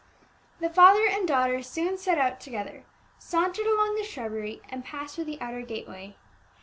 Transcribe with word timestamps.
The 0.59 0.69
father 0.71 1.05
and 1.07 1.27
daughter 1.27 1.61
soon 1.61 1.95
set 1.95 2.17
out 2.17 2.39
together, 2.39 2.85
sauntered 3.19 3.67
along 3.67 3.93
the 3.93 4.03
shrubbery, 4.03 4.63
and 4.67 4.83
passed 4.83 5.13
through 5.13 5.25
the 5.25 5.39
outer 5.39 5.61
gateway. 5.61 6.17